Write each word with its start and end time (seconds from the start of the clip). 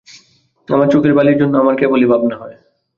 আমার 0.67 0.87
চোখের 0.87 1.13
বালির 1.13 1.39
জন্যে 1.41 1.57
আমার 1.57 1.75
কেবলই 1.75 2.07
ভাবনা 2.11 2.35
হয়। 2.37 2.55